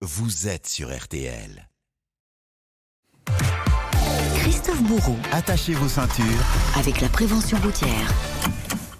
vous 0.00 0.46
êtes 0.46 0.68
sur 0.68 0.96
RTL. 0.96 1.68
Christophe 4.36 4.82
Bourreau, 4.84 5.16
Attachez 5.32 5.74
vos 5.74 5.88
ceintures. 5.88 6.24
avec 6.76 7.00
la 7.00 7.08
prévention 7.08 7.58
routière. 7.58 8.14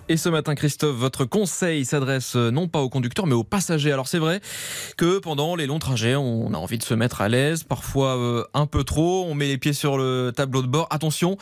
Et 0.09 0.17
ce 0.17 0.29
matin, 0.29 0.57
Christophe, 0.57 0.97
votre 0.97 1.25
conseil 1.25 1.85
s'adresse 1.85 2.35
euh, 2.35 2.51
non 2.51 2.67
pas 2.67 2.81
aux 2.81 2.89
conducteurs, 2.89 3.29
mais 3.29 3.35
aux 3.35 3.45
passagers. 3.45 3.93
Alors 3.93 4.09
c'est 4.09 4.19
vrai 4.19 4.41
que 4.97 5.21
pendant 5.21 5.55
les 5.55 5.67
longs 5.67 5.79
trajets, 5.79 6.17
on 6.17 6.53
a 6.53 6.57
envie 6.57 6.79
de 6.79 6.83
se 6.83 6.95
mettre 6.95 7.21
à 7.21 7.29
l'aise, 7.29 7.63
parfois 7.63 8.17
euh, 8.17 8.45
un 8.53 8.67
peu 8.67 8.83
trop, 8.83 9.25
on 9.25 9.35
met 9.35 9.47
les 9.47 9.59
pieds 9.59 9.75
sur 9.75 9.99
le 9.99 10.33
tableau 10.35 10.63
de 10.63 10.67
bord. 10.67 10.89
Attention, 10.91 11.37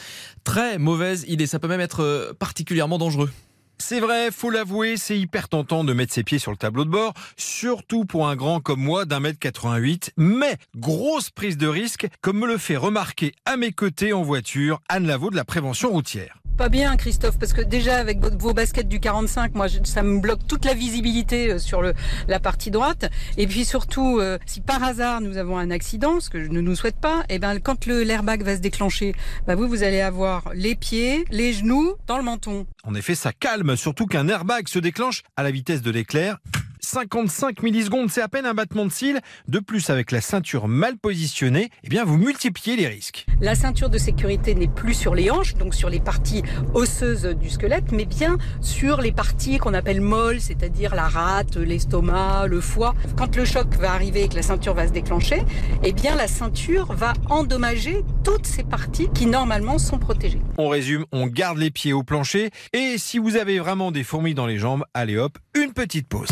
très 0.44 0.76
mauvaise 0.76 1.24
idée, 1.28 1.46
ça 1.46 1.58
peut 1.58 1.68
même 1.68 1.80
être 1.80 2.02
euh, 2.02 2.34
particulièrement 2.38 2.98
dangereux. 2.98 3.30
C'est 3.78 4.00
vrai, 4.00 4.30
faut 4.30 4.50
l'avouer, 4.50 4.96
c'est 4.96 5.18
hyper 5.18 5.48
tentant 5.48 5.84
de 5.84 5.92
mettre 5.92 6.12
ses 6.12 6.24
pieds 6.24 6.38
sur 6.38 6.50
le 6.50 6.56
tableau 6.56 6.84
de 6.84 6.90
bord, 6.90 7.12
surtout 7.36 8.04
pour 8.04 8.26
un 8.28 8.34
grand 8.36 8.60
comme 8.60 8.80
moi 8.80 9.04
d'un 9.04 9.20
mètre 9.20 9.38
88. 9.38 10.12
Mais 10.16 10.56
grosse 10.76 11.30
prise 11.30 11.56
de 11.56 11.68
risque, 11.68 12.08
comme 12.20 12.38
me 12.38 12.46
le 12.46 12.58
fait 12.58 12.76
remarquer 12.76 13.34
à 13.44 13.56
mes 13.56 13.72
côtés 13.72 14.12
en 14.12 14.22
voiture 14.22 14.80
Anne 14.88 15.06
Lavaux 15.06 15.30
de 15.30 15.36
la 15.36 15.44
prévention 15.44 15.90
routière. 15.90 16.38
Pas 16.56 16.70
bien, 16.70 16.96
Christophe, 16.96 17.38
parce 17.38 17.52
que 17.52 17.60
déjà 17.60 17.96
avec 17.98 18.18
vos- 18.18 18.54
baskets 18.54 18.88
du 18.88 18.98
45, 18.98 19.54
moi, 19.54 19.66
ça 19.84 20.02
me 20.02 20.18
bloque 20.20 20.46
toute 20.48 20.64
la 20.64 20.72
visibilité 20.72 21.50
euh, 21.52 21.58
sur 21.58 21.82
la 22.28 22.40
partie 22.40 22.70
droite. 22.70 23.10
Et 23.36 23.46
puis 23.46 23.66
surtout, 23.66 24.18
euh, 24.20 24.38
si 24.46 24.62
par 24.62 24.82
hasard 24.82 25.20
nous 25.20 25.36
avons 25.36 25.58
un 25.58 25.70
accident, 25.70 26.18
ce 26.18 26.30
que 26.30 26.42
je 26.42 26.48
ne 26.48 26.62
nous 26.62 26.74
souhaite 26.74 26.96
pas, 26.96 27.24
et 27.28 27.38
ben 27.38 27.58
quand 27.60 27.84
le 27.84 28.02
l'airbag 28.04 28.42
va 28.42 28.56
se 28.56 28.60
déclencher, 28.62 29.14
bah, 29.46 29.54
vous 29.54 29.68
vous 29.68 29.82
allez 29.82 30.00
avoir 30.00 30.44
les 30.54 30.74
pieds, 30.76 31.26
les 31.30 31.52
genoux 31.52 31.92
dans 32.06 32.16
le 32.16 32.24
menton. 32.24 32.66
En 32.84 32.94
effet, 32.94 33.14
ça 33.14 33.32
calme, 33.34 33.76
surtout 33.76 34.06
qu'un 34.06 34.26
airbag 34.28 34.66
se 34.68 34.78
déclenche 34.78 35.24
à 35.36 35.42
la 35.42 35.50
vitesse 35.50 35.82
de 35.82 35.90
l'éclair. 35.90 36.38
55 36.86 37.64
millisecondes, 37.64 38.10
c'est 38.10 38.22
à 38.22 38.28
peine 38.28 38.46
un 38.46 38.54
battement 38.54 38.86
de 38.86 38.92
cils. 38.92 39.20
De 39.48 39.58
plus, 39.58 39.90
avec 39.90 40.12
la 40.12 40.20
ceinture 40.20 40.68
mal 40.68 40.96
positionnée, 40.96 41.70
eh 41.82 41.88
bien, 41.88 42.04
vous 42.04 42.16
multipliez 42.16 42.76
les 42.76 42.86
risques. 42.86 43.26
La 43.40 43.56
ceinture 43.56 43.90
de 43.90 43.98
sécurité 43.98 44.54
n'est 44.54 44.68
plus 44.68 44.94
sur 44.94 45.14
les 45.14 45.30
hanches, 45.30 45.56
donc 45.56 45.74
sur 45.74 45.90
les 45.90 45.98
parties 45.98 46.42
osseuses 46.74 47.24
du 47.24 47.50
squelette, 47.50 47.90
mais 47.90 48.04
bien 48.04 48.38
sur 48.60 49.00
les 49.00 49.10
parties 49.10 49.58
qu'on 49.58 49.74
appelle 49.74 50.00
molles, 50.00 50.40
c'est-à-dire 50.40 50.94
la 50.94 51.08
rate, 51.08 51.56
l'estomac, 51.56 52.46
le 52.46 52.60
foie. 52.60 52.94
Quand 53.16 53.34
le 53.34 53.44
choc 53.44 53.74
va 53.80 53.92
arriver 53.92 54.22
et 54.22 54.28
que 54.28 54.36
la 54.36 54.42
ceinture 54.42 54.74
va 54.74 54.86
se 54.86 54.92
déclencher, 54.92 55.42
eh 55.82 55.92
bien 55.92 56.14
la 56.14 56.28
ceinture 56.28 56.92
va 56.92 57.14
endommager 57.28 58.04
toutes 58.22 58.46
ces 58.46 58.62
parties 58.62 59.08
qui 59.12 59.26
normalement 59.26 59.78
sont 59.78 59.98
protégées. 59.98 60.40
On 60.56 60.68
résume, 60.68 61.04
on 61.10 61.26
garde 61.26 61.58
les 61.58 61.72
pieds 61.72 61.92
au 61.92 62.04
plancher. 62.04 62.50
Et 62.72 62.94
si 62.96 63.18
vous 63.18 63.36
avez 63.36 63.58
vraiment 63.58 63.90
des 63.90 64.04
fourmis 64.04 64.34
dans 64.34 64.46
les 64.46 64.58
jambes, 64.58 64.84
allez 64.94 65.16
hop, 65.18 65.36
une 65.54 65.72
petite 65.72 66.06
pause. 66.06 66.28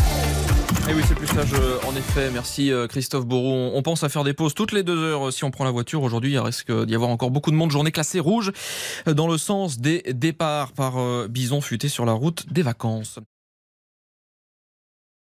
Et 0.87 0.93
oui, 0.93 1.03
c'est 1.09 1.15
plus 1.15 1.27
sage, 1.27 1.53
en 1.87 1.97
effet. 1.97 2.31
Merci 2.31 2.71
euh, 2.71 2.87
Christophe 2.87 3.25
Bourreau. 3.25 3.71
On 3.75 3.83
pense 3.83 4.05
à 4.05 4.11
faire 4.11 4.23
des 4.23 4.35
pauses 4.35 4.53
toutes 4.53 4.73
les 4.73 4.83
deux 4.83 4.99
heures 4.99 5.29
euh, 5.29 5.31
si 5.31 5.43
on 5.45 5.51
prend 5.51 5.65
la 5.65 5.71
voiture. 5.71 6.03
Aujourd'hui, 6.03 6.33
il 6.33 6.39
risque 6.39 6.71
d'y 6.85 6.95
avoir 6.95 7.11
encore 7.11 7.31
beaucoup 7.31 7.51
de 7.51 7.57
monde. 7.57 7.71
Journée 7.71 7.91
classée 7.91 8.21
rouge 8.21 8.53
euh, 9.09 9.15
dans 9.15 9.27
le 9.27 9.39
sens 9.39 9.79
des 9.79 10.03
départs 10.13 10.73
par 10.73 11.29
bison 11.29 11.63
futé 11.63 11.89
sur 11.89 12.05
la 12.05 12.13
route 12.13 12.53
des 12.53 12.63
vacances. 12.63 13.19